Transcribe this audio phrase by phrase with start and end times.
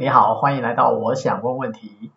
[0.00, 2.10] 你好，欢迎来到我想问问题。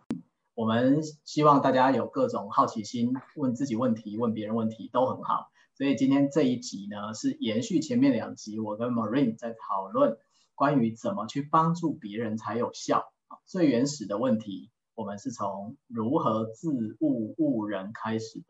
[0.53, 5.47] 我们希望大家有各种好奇心，问自己问题，问别人问题都很好。
[5.75, 10.17] 所以今天这一集呢，是延续前面两集，我跟 Marine 在讨论
[10.53, 13.11] 关于怎么去帮助别人才有效。
[13.45, 18.45] 最原始的问题，我们是从如何自悟悟人开始的，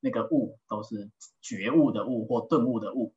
[0.00, 1.10] 那个悟都是
[1.40, 3.14] 觉悟的悟或顿悟的悟。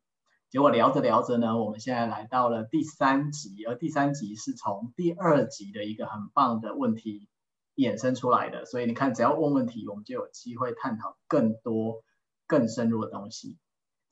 [0.50, 7.28] 结果聊着聊着呢，我们现在来到了第三集，而第三集是从第二集的一个很棒的问题
[7.76, 12.04] 衍生出来的，所以你看，只要问问题，我们就有机会探讨更多、
[12.46, 13.58] 更深入的东西。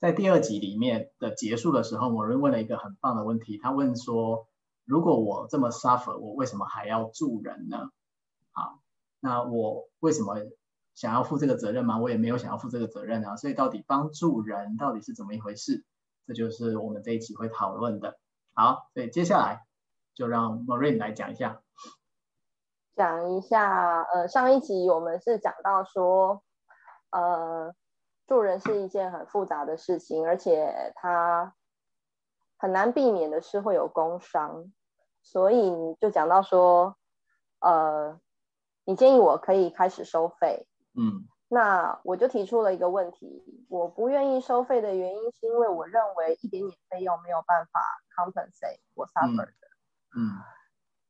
[0.00, 4.48] 在第二集里面的结束的时候，某人问了一个很棒的问题，他问说：
[4.84, 7.88] 如果我这么 suffer，我为什么还要助人呢？
[8.50, 8.80] 好，
[9.20, 10.34] 那我为什么
[10.94, 11.98] 想要负这个责任吗？
[11.98, 13.36] 我也没有想要负这个责任啊。
[13.36, 15.84] 所以到底帮助人到底是怎么一回事？
[16.26, 18.18] 这就是我们这一集会讨论的。
[18.54, 19.66] 好，所以接下来
[20.14, 21.62] 就让 Marine 来讲一下。
[22.94, 26.42] 讲一下，呃，上一集我们是讲到说，
[27.10, 27.74] 呃，
[28.26, 31.54] 助人是一件很复杂的事情，而且它
[32.58, 34.70] 很难避免的是会有工伤，
[35.22, 36.96] 所以就讲到说，
[37.60, 38.20] 呃，
[38.84, 40.68] 你建议我可以开始收费。
[40.96, 41.28] 嗯。
[41.48, 47.78] 那我就提出了一个问题，我不愿意收费的原因是因为我认为一点点费用没有办法
[48.16, 49.52] compensate 我 suffer 的，
[50.16, 50.32] 嗯，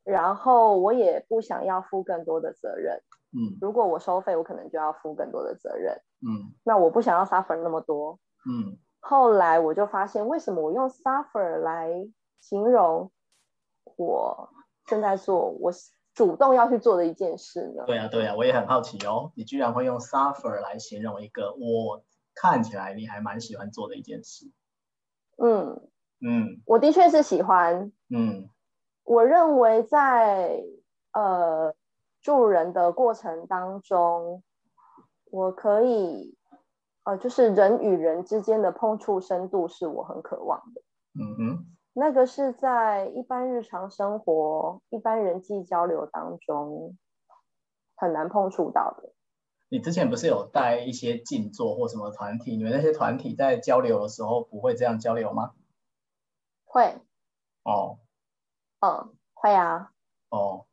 [0.02, 5.94] 然后我也不想要负更多的责任，嗯，如果我收费，我可能就要负更多的责任，
[6.26, 8.18] 嗯，那我不想要 suffer 那么多，
[8.50, 11.88] 嗯，后来我就发现，为什么我用 suffer 来
[12.40, 13.12] 形容
[13.96, 14.50] 我
[14.86, 15.70] 正在做我。
[16.14, 17.84] 主动要去做的一件事呢？
[17.86, 19.32] 对呀、啊，对呀、啊，我也很好奇哦。
[19.34, 24.50] 你居然会用 suffer 来形容一个我看起来你还蛮喜欢做的一件事。
[25.38, 25.88] 嗯
[26.20, 27.90] 嗯，我的确是喜欢。
[28.10, 28.48] 嗯，
[29.04, 30.62] 我认为在
[31.12, 31.74] 呃
[32.20, 34.42] 助人的过程当中，
[35.30, 36.36] 我可以
[37.04, 40.82] 呃就是人与人之间的碰触深度是我很渴望的。
[41.14, 41.71] 嗯哼。
[41.94, 46.96] 那个是在一般日常生活、一般人际交流当中
[47.96, 49.12] 很难碰触到的。
[49.68, 52.56] 你之前不是有带一些静坐或什么团体？
[52.56, 55.52] 你们那些团体在交流的时候不会这样交流吗？
[56.64, 56.94] 会。
[57.64, 57.98] 哦。
[58.80, 59.92] 嗯，会啊。
[60.30, 60.66] 哦。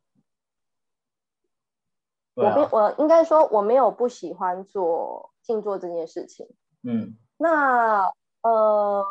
[2.34, 6.46] 我不，我应该说我没有不喜欢做静坐这件事情。
[6.82, 7.18] 嗯。
[7.36, 8.10] 那
[8.42, 9.04] 呃，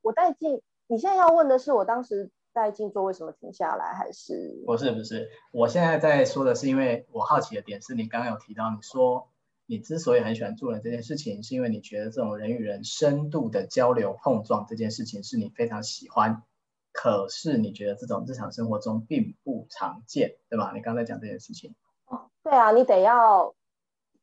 [0.00, 0.62] 我带静。
[0.90, 4.60] 你现在要问的是我当时在静坐为什么停下来，还是？
[4.66, 9.30] 不是不是，我现在在说的是，因为我好奇的点是你刚刚有提到，你说
[9.66, 16.42] 你之所以很喜欢做人这件事情，是因为你觉得这种人与人深度的交流碰撞这件事情是你非常喜欢，
[16.90, 20.72] 可是你觉得这种日常生活中并不常见，对吧？
[20.74, 21.76] 你刚才讲这件事情。
[22.06, 23.54] 哦，对啊，你得要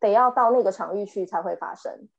[0.01, 2.09] 得要到那个场域去才会发生。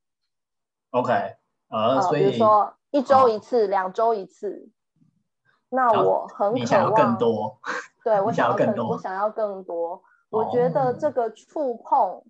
[0.89, 1.35] OK，
[1.69, 2.25] 呃，所以。
[2.25, 4.69] 呃，比如说一周一次，哦、两周一次，
[5.69, 7.59] 那我很渴望，你想要更多，
[8.03, 10.03] 对， 我想要更多，我想要更多。
[10.29, 12.23] 我觉得这个触碰，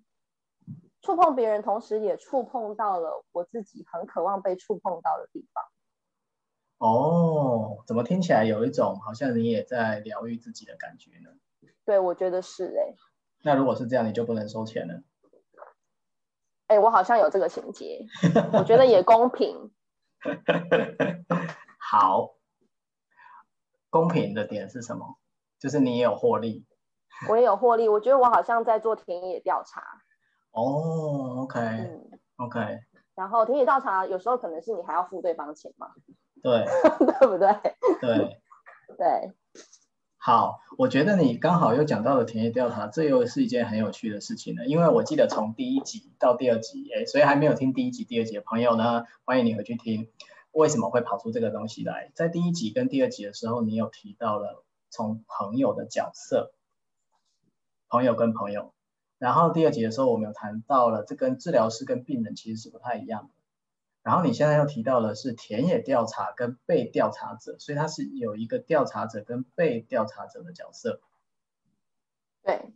[1.02, 5.64] 触碰别人，同时也触碰到了我自己很渴望被触碰到的地方。
[6.78, 11.30] 哦，怎么听起来有一种好像你也在疗愈自己的感觉呢？
[11.84, 12.96] 对，我觉得是哎、欸。
[13.42, 15.02] 那如果是这样，你就不能收钱了？
[16.70, 18.06] 哎、欸，我好像有这个情节，
[18.52, 19.72] 我觉得也公平。
[21.78, 22.36] 好，
[23.90, 25.18] 公平的点是什么？
[25.58, 26.64] 就是你也有获利，
[27.28, 27.88] 我也有获利。
[27.88, 29.82] 我觉得我好像在做田野调查。
[30.52, 32.78] 哦，OK，OK。
[33.16, 35.88] 然后田野调查有时候可能是你还要付对方钱嘛？
[36.40, 36.64] 对，
[37.18, 37.52] 对不对？
[38.00, 38.40] 对，
[38.96, 39.32] 对。
[40.22, 44.66] 好，我觉得你刚好又讲到了田野调查，这又是一件很有趣的事情了。
[44.66, 50.10] 因为我记得从第一集到第二集，哎，所以还没有听第一集、第二集的朋友呢，欢迎你回去听。
[50.52, 52.12] 为什么会跑出这个东西来？
[52.14, 56.52] 在第一集跟第二集的时候，你有提到了从朋友的角色，
[57.88, 58.74] 朋友跟朋友。
[59.16, 63.30] 然后第二集的时候，我们有谈到了这跟治疗师跟病人其实是不太一样的。
[64.02, 71.00] 然后你现在又提到的是田野调查跟被调查者，所以他是有一个调查者跟被调查者的角色。
[72.42, 72.72] 对，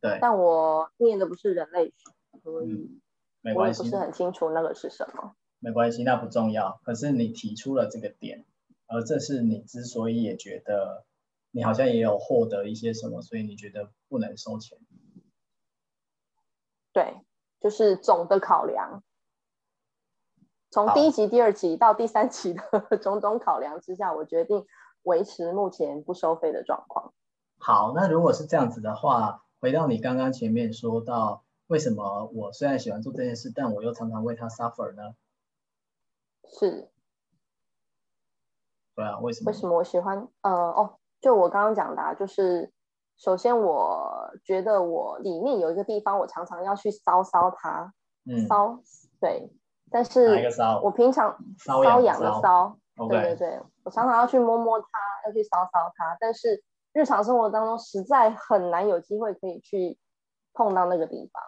[0.00, 0.18] 对。
[0.20, 3.00] 但我念的不是人类学，所以、嗯、
[3.40, 5.36] 没关系，我也不是很清楚那个是什么。
[5.60, 6.80] 没关系，那不重要。
[6.82, 8.44] 可是你提出了这个点，
[8.86, 11.06] 而这是你之所以也觉得
[11.52, 14.76] 你好像也有获得一些什么，所以你觉得不能收钱。
[16.92, 17.14] 对，
[17.60, 19.04] 就是总的考量。
[20.74, 24.66] 从第一集、第二集到第三集的 种种考量之下，我决定
[25.04, 27.12] 维持目前不收费的状况。
[27.60, 35.14] 好，那如果是这样子的话，回到你刚刚前面说到，为什么我虽然喜欢做这件事，但我又常常为他 suffer 呢？
[36.48, 36.90] 是。
[38.96, 39.52] 对啊，为什么？
[39.52, 40.26] 为什么我喜欢？
[40.40, 42.72] 呃，哦，就我刚刚讲的啊，就是
[43.16, 47.94] 首先我觉得我里面有一个地方，我常常要去骚骚它，
[48.26, 48.80] 嗯，搔，
[49.20, 49.52] 对。
[49.94, 50.26] 但是
[50.82, 52.74] 我平常瘙痒的瘙，
[53.08, 54.88] 对对对，我常常要去摸摸它，
[55.24, 56.16] 要去搔搔它。
[56.18, 59.96] 但是日常生活当中实在很难有机会可以去
[60.52, 61.40] 碰到那个地方。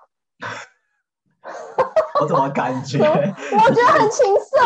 [2.23, 2.99] 我怎么感觉？
[3.01, 4.57] 我觉得很情色。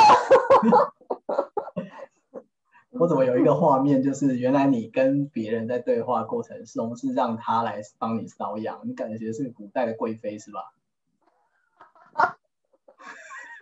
[3.00, 10.60] 我怎么有一个画面，就是原来你跟别人在对话过程中是让他来帮你搔痒，你感觉是古代的贵妃是吧？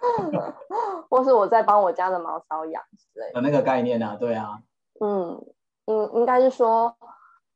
[1.10, 3.40] 或是我在帮我家的猫搔痒之类的。
[3.40, 4.62] 那个概念啊，对啊，
[5.00, 5.44] 嗯，
[5.86, 6.96] 应应该是说，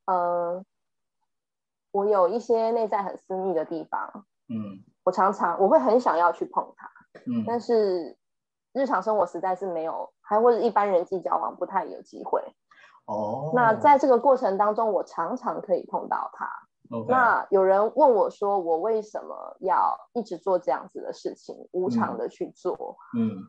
[0.06, 0.16] 嗯、
[0.56, 0.64] 呃，
[1.92, 6.90] 我有一些内在很私密的地方，嗯，我常常我会很想要去碰它，
[7.26, 8.16] 嗯，但是
[8.72, 12.42] 日常生活实在是没有，还或者一般人际交往不太有机会，
[13.06, 16.46] 哦，那在这个过程当中，我常常可以碰到它。
[17.08, 23.48] 那有人问我说：“我为什么要一直做这样子的事情，无偿的去做？”嗯，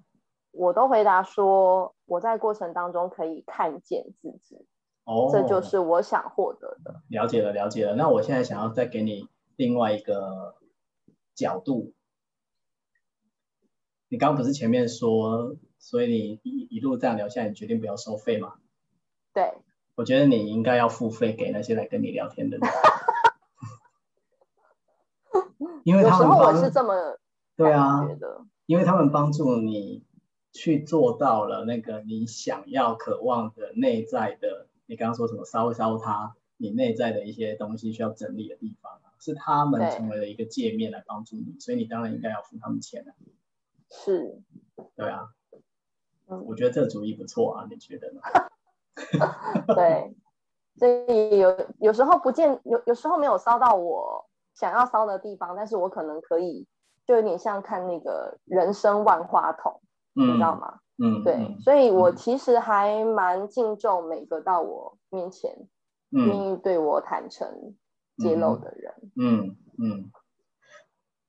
[0.51, 4.65] 我都回答说：“我在过程当中可以看见自己，
[5.05, 7.95] 哦，这就是我想获得的。”了解了，了解了。
[7.95, 10.55] 那我现在想要再给你另外一个
[11.35, 11.93] 角度。
[14.07, 18.53] 你刚刚不是前面说，所以你一一路这样聊下来，你决定不要收费吗？
[19.33, 19.53] 对。
[19.95, 22.67] 我觉得你应该要付费给那些来跟你聊天的人。
[25.83, 26.93] 因为他们帮，是这么
[27.55, 28.01] 对啊，
[28.65, 30.03] 因为他们帮助你
[30.51, 35.43] 去做到了那个你想要、渴望的内在的，你刚刚说什么？
[35.45, 43.11] 烧一搔它，你内在的一些东西需要整理的地方，是他们成为了一个界面来帮助你，所以你当然应该要付他们钱啊。
[43.89, 44.41] 是，
[44.95, 45.29] 对啊，
[46.27, 48.21] 我觉得这个主意不错啊，你觉得呢？
[49.75, 50.15] 对，
[50.77, 54.22] 所以有有时候不见，有有时候没有烧到我。
[54.53, 56.67] 想要骚的地方，但是我可能可以，
[57.05, 59.81] 就有点像看那个人生万花筒，
[60.15, 60.79] 嗯、你知道吗？
[60.97, 65.67] 嗯，对，嗯、所以我其实还蛮敬重每个到我面前
[66.11, 67.75] 愿、嗯、意对我坦诚
[68.17, 68.93] 揭露的人。
[69.15, 70.11] 嗯嗯，嗯，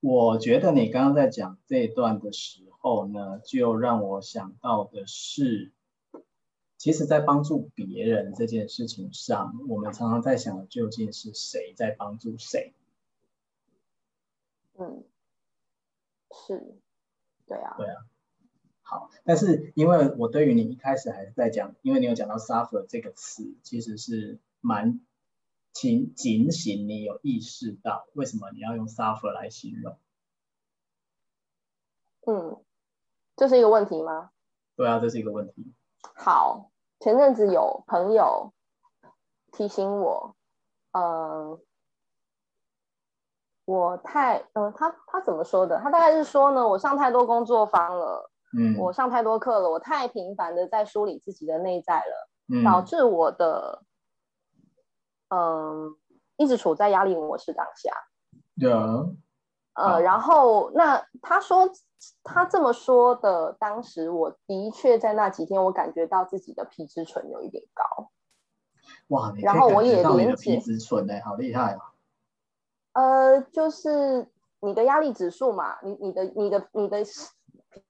[0.00, 5.72] 我觉得你刚刚在讲这一段的时候呢，就让我想到的是，
[6.76, 12.74] 其实，在帮助别人这件事情上，我们常常在想究竟是谁在帮助谁？
[14.76, 15.04] 嗯，
[16.32, 16.80] 是，
[17.46, 18.06] 对啊，对啊，
[18.82, 25.00] 好，但是因为我对于你一开始还是在讲，因为你有讲到 suffer 这个词，其实是蛮
[25.72, 29.96] 警警醒你有意识到为什么你要用 suffer 来形容。
[32.26, 32.64] 嗯，
[33.36, 34.32] 这是一个问题吗？
[34.74, 35.72] 对啊，这是一个问题。
[36.02, 38.52] 好，前阵子有朋友
[39.52, 40.34] 提醒我，
[40.90, 41.60] 嗯。
[43.64, 45.78] 我太，嗯、呃，他他怎么说的？
[45.78, 53.82] 他大概是说呢，我上太多工作坊了，嗯，我上太多课了，我太频繁的在梳理自己的内在了，嗯，导致我的，
[55.28, 55.96] 嗯、呃，
[56.36, 57.92] 一直处在压力模式当下。
[58.60, 59.06] 对啊。
[59.74, 61.68] 呃，然后那他说
[62.22, 68.10] 他这么说的，当时我的确在那几天，我感觉到自己的皮质醇有一点高。
[69.08, 71.93] 哇，然后我也连皮质醇呢，好厉害啊！
[72.94, 74.26] 呃，就是
[74.60, 77.02] 你的压力指数嘛，你你的你的你的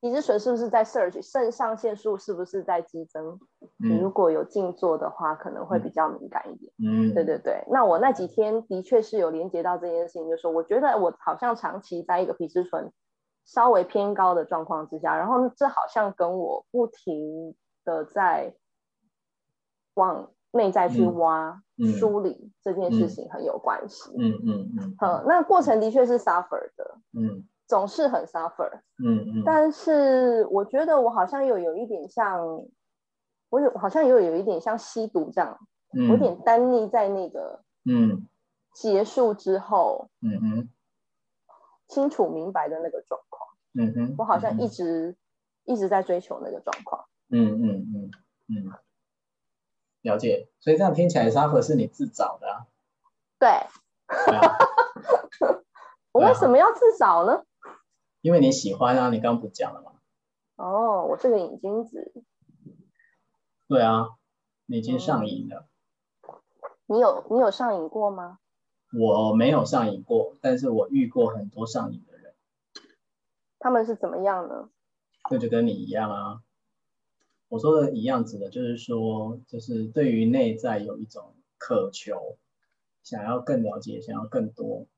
[0.01, 1.21] 皮质醇是不是在 surge？
[1.21, 3.39] 肾上腺素是不是在激增？
[3.61, 6.73] 嗯、你如果有静坐的话，可能会比较敏感一点。
[6.83, 7.63] 嗯，对对对。
[7.71, 12.91] 那我那几天的确是有连接到这件事情，就是说，我觉得我好像长期在一个皮质醇
[13.45, 18.55] 稍微偏高的状况之下，然后这好像跟我不停的在
[19.95, 20.31] 往。
[20.55, 24.11] 内在去挖、嗯、梳理这件事情很有关系。
[24.17, 24.97] 嗯嗯嗯。
[25.01, 26.99] 嗯，那过程的确是 suffer 的。
[27.13, 27.45] 嗯。
[27.67, 28.71] 总是很 suffer。
[29.05, 29.43] 嗯嗯。
[29.45, 32.41] 但是我觉得我好像又有一点像，
[33.51, 35.59] 我有好像又有一点像吸毒这样，
[35.93, 38.29] 嗯、有点耽溺在那个嗯
[38.75, 40.69] 结束之后，嗯嗯，
[41.89, 43.49] 清楚明白的那个状况。
[43.75, 44.15] 嗯哼。
[44.19, 47.05] 我好像一直、嗯、一直在追求那个状况。
[47.31, 48.11] 嗯嗯嗯
[48.49, 48.73] 嗯。
[50.05, 52.67] 了解，所以这样听起来，suffer 是你自找的啊？
[53.39, 53.49] 对。
[54.07, 54.57] 对啊、
[56.13, 57.43] 我为什么要自找呢？
[58.21, 59.93] 因为你喜欢啊，你刚刚不讲了吗？
[60.57, 62.13] 哦，我是个瘾君子。
[63.67, 64.11] 对啊，
[64.67, 65.67] 你已经上瘾了。
[66.29, 66.35] 嗯、
[66.87, 68.41] 你有你有上瘾过吗？
[68.93, 72.35] 我没有上瘾过，但是我遇过很多上瘾的人。
[73.59, 74.69] 他们是怎么样呢？
[75.31, 76.43] 那就跟你一样啊。
[77.55, 82.37] 我说的一样指的就是说，就是对于内在有一种渴求，
[83.05, 84.89] 想要更了解，想要更多。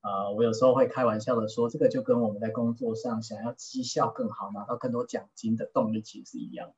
[0.00, 6.74] 啊、呃，我有时候会开玩笑的说，这个就跟我们在工作上想要绩效更好，拿到更多奖金的动力其实是一样的。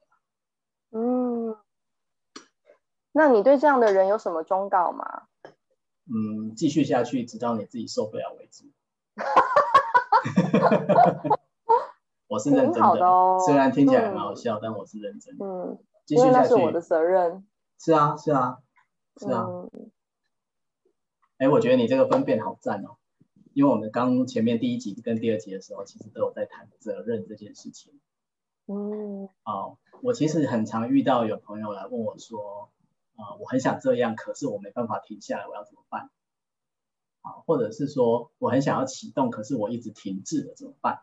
[0.99, 1.59] 嗯，
[3.13, 5.25] 那你对这样的人有什么忠告吗？
[6.07, 8.65] 嗯，继续下去，直到你自己受不了为止。
[12.31, 15.45] 我是认真的，的哦、虽然听起来很好笑，嗯、但我是认真的。
[15.45, 17.45] 嗯，继续下去，是我的责任。
[17.77, 18.59] 是啊，是啊，
[19.17, 19.49] 是啊。
[21.39, 22.99] 哎、嗯，我觉得你这个分辨好赞哦，
[23.53, 27.99] 因为我们刚前面第一集跟第二集的时候，其实都有在谈责任这件事情。
[28.67, 29.29] 嗯。
[29.45, 32.71] 哦，我其实很常遇到有朋友来问我说。
[33.17, 36.11] 啊、呃，我很想这样，可是我没办法停下来，我要怎么办？
[37.23, 41.03] 啊，或者是说我很想要启动，可是我一直停滞了，怎么办？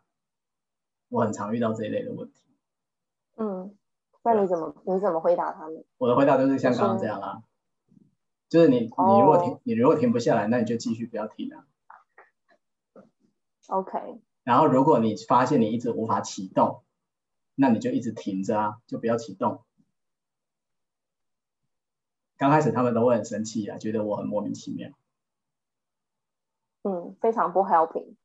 [1.10, 2.44] 我很常遇到这一类的问题。
[3.36, 3.78] 嗯，
[4.24, 5.86] 那你怎么你怎么回答他们？
[5.98, 7.44] 我的回答就是像刚刚这样啊，
[8.50, 11.66] 就是，就是你你如果停，哦，你如果停不下来，那你就继续不要停啊。
[13.68, 14.22] OK。
[14.44, 16.84] 然后如果你发现你一直无法启动，
[17.56, 19.64] 那你就一直停着啊，就不要启动。
[22.38, 24.90] 刚开始他们都会很生气啊，觉得我很莫名其妙。
[26.84, 28.16] 嗯，非常不 helping。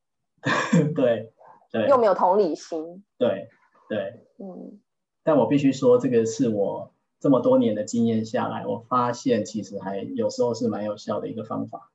[0.94, 1.32] 对
[1.72, 1.88] 对。
[1.88, 3.04] 又没有同理心。
[3.18, 3.48] 对
[3.88, 4.24] 对。
[4.38, 4.80] 嗯。
[5.24, 11.90] 但我必须说，这个是我这么多年的经验下来，我发现其实还有时候是蛮有效的一个方法。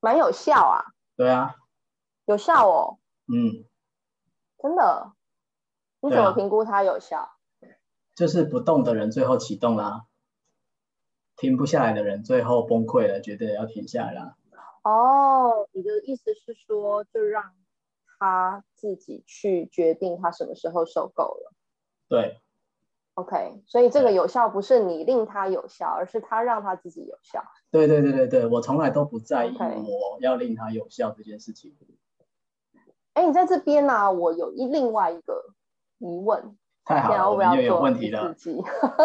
[0.00, 0.92] 蛮有效啊。
[1.16, 1.56] 对啊。
[2.26, 2.98] 有效哦。
[3.32, 3.64] 嗯。
[4.58, 5.12] 真的？
[6.00, 7.18] 你怎么评估它有效？
[7.18, 7.30] 啊，
[8.14, 10.06] 就是不动的人最后启动啦。
[11.36, 14.36] 停不下来的人最后崩溃了，觉得要停下来了。
[14.84, 17.52] 哦，你的意思是说，就让
[18.18, 21.52] 他自己去决定他什么时候收购了。
[22.08, 22.40] 对。
[23.14, 27.42] OK，所以这个有效不是你令他有效，而是他让他自己有效。
[27.70, 31.74] 对对对对对，我从来都不在意我要令他有效这件事情。
[33.14, 35.54] 哎、你在这边呢、啊，我有一另外一个
[35.98, 36.56] 疑问。
[36.84, 38.32] 太好了，我们又有问题了。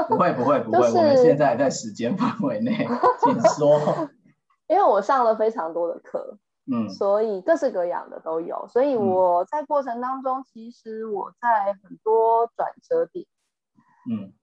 [0.08, 2.86] 不会不会不会， 就是，我们现在在时间范围内，
[3.24, 3.80] 请说。
[4.68, 13.26] 因为我上了非常多的课，嗯，所以各式各样的都有，所以我在过程当中，其实我在很多转折点，
[14.10, 14.34] 嗯，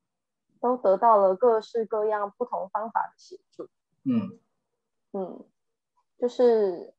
[0.60, 3.68] 都得到了各式各样不同方法的协助，
[4.04, 4.38] 嗯。
[5.12, 5.44] 嗯，
[6.18, 6.94] 就是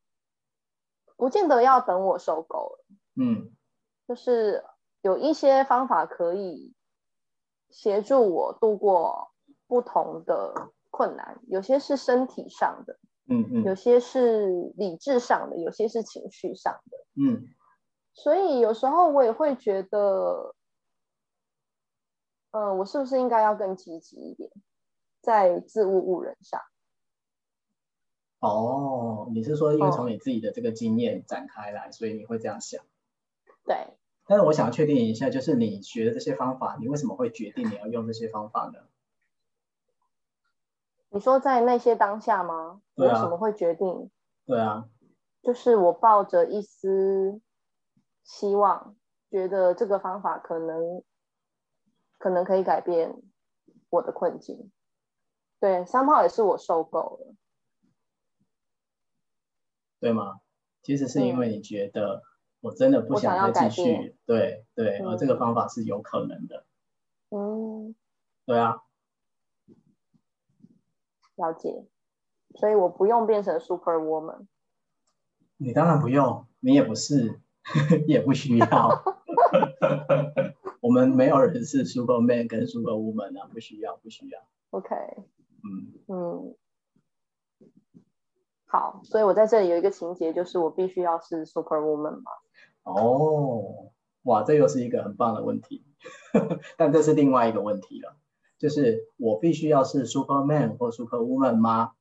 [1.17, 2.85] 不见得要等我受够了，
[3.15, 3.51] 嗯，
[4.07, 4.63] 就是。
[5.01, 6.73] 有一些方法可以
[7.69, 9.31] 协助我度过
[9.65, 12.99] 不同的困难，有些是身体上的，
[13.29, 17.47] 嗯嗯，有些是理智上的，有些是情绪上的，嗯。
[18.13, 20.53] 所以有时候我也会觉得，
[22.51, 24.51] 嗯、呃，我是不是应该要更积极一点，
[25.21, 26.59] 在自误误人上？
[28.39, 32.83] 哦，你是说因为从你自己的这个经验展开来，哦、所以你会这样想？
[33.63, 33.75] 对。
[34.25, 38.79] 但是我想要确定一下，就是你学的这些方法，你为什么会决定你要用这些方法呢？
[41.09, 42.81] 你说在那些当下吗？
[42.95, 44.09] 为什么会决定？
[44.45, 44.87] 对啊。
[45.41, 47.41] 就是我抱着一丝
[48.23, 48.95] 希望，
[49.29, 51.03] 觉得这个方法可能
[52.17, 53.21] 可能可以改变
[53.89, 54.71] 我的困境。
[55.59, 57.35] 对，三炮也是我受够了。
[59.99, 60.41] 对吗？
[60.81, 62.21] 其实是因为你觉得、嗯。
[62.61, 66.65] 我真的不想再继续，对对，而这个方法是有可能的。
[67.29, 67.95] 嗯，
[68.45, 68.81] 对啊，
[71.39, 71.85] 了解。
[72.55, 74.47] 所以我不用变成 super woman。
[75.57, 77.39] 你当然不用，你也不是，
[78.07, 79.03] 也不需要。
[80.81, 84.39] 我们没有人是 super man 跟 super woman 啊，不需要，不需要。
[84.71, 84.95] OK。
[85.63, 86.55] 嗯嗯。
[88.65, 92.31] 好，所以我在这里有一个情节，就是我必须要是 super woman 嘛？
[92.83, 93.91] 哦，
[94.23, 95.83] 哇，这又是一个很棒的问题，
[96.77, 98.15] 但这是另外一个问题了，
[98.59, 101.91] 就是我必须要是 Superman 或 Superwoman 吗？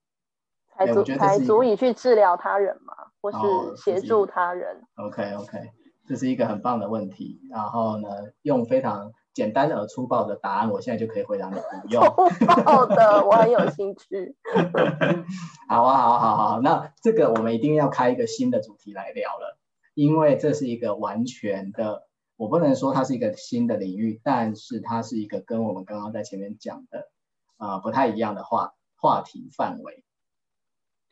[0.74, 2.94] 才足才足以去治疗他人吗？
[3.20, 3.38] 或是
[3.76, 4.76] 协助他人？
[4.96, 5.70] 哦，OK OK，
[6.06, 7.40] 这是一个很棒的问题。
[7.50, 8.08] 然后呢，
[8.42, 12.02] 用非常简单而粗暴的答案，我现在就可以回答你不 用。
[12.04, 14.36] 粗暴的，我很有兴趣。
[15.68, 19.58] 好啊，好啊，好啊，好，那这个我们一定要开一个新的主题来聊了。
[19.94, 22.04] 因为这是一个完全的
[22.38, 27.11] 我不能说它是一个新的领域，但是它是一个跟我们刚刚在前面讲的
[27.57, 30.04] 啊、呃、不太一样的话话题范围。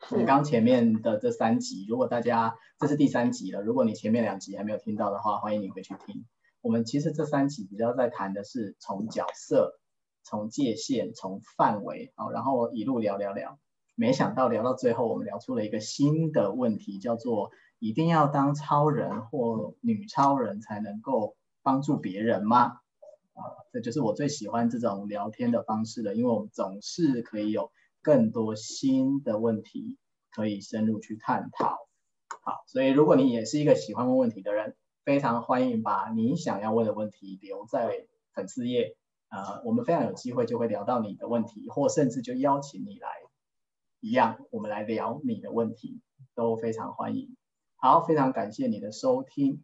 [0.09, 6.25] 我们刚前面的这三集，如果大家这是第三集了，如果你前面两集还没有听到的话，欢迎你回去听。
[6.61, 9.81] 我们其实这三集比较在谈的是从角色、
[10.23, 13.59] 从界限、从范围，好，然后一路聊聊聊，
[13.95, 17.51] 没想到聊到最后，我们聊出了一个新的问题，叫做。
[17.79, 22.79] 一定要当超人或女超人才能够帮助别人吗？
[23.33, 23.41] 啊，
[23.71, 29.97] 这就是我最喜欢这种聊天的方式了，因为我们总是可以有更多新的问题
[30.31, 31.77] 可以深入去探讨。
[32.41, 38.95] 好，所以如果你也是一个喜欢问问题的人，非常欢迎把你想要问的问题留在粉丝页，
[39.29, 43.09] 呃，我们非常有机会就会聊到你的问题，或甚至就邀请你来，
[43.99, 46.01] 一样，我们来聊你的问题，
[46.33, 47.35] 都非常欢迎。
[47.79, 49.63] 好，非常感谢你的收听。